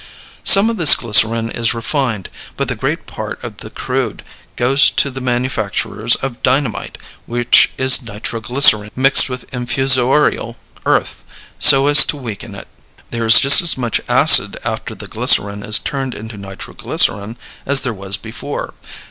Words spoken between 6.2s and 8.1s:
dynamite, which is